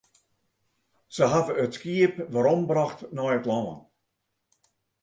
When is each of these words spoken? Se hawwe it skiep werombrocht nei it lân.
Se 1.15 1.23
hawwe 1.31 1.53
it 1.63 1.73
skiep 1.77 2.15
werombrocht 2.33 2.99
nei 3.15 3.33
it 3.37 3.45
lân. 3.49 3.69